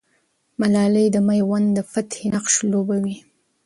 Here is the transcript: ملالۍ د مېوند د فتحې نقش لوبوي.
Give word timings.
ملالۍ 0.59 1.07
د 1.11 1.17
مېوند 1.27 1.67
د 1.77 1.79
فتحې 1.91 2.25
نقش 2.33 2.55
لوبوي. 2.71 3.15